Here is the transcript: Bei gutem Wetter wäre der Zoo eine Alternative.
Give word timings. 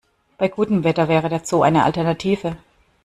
Bei 0.39 0.47
gutem 0.47 0.83
Wetter 0.83 1.07
wäre 1.09 1.29
der 1.29 1.45
Zoo 1.45 1.61
eine 1.61 1.83
Alternative. 1.83 2.57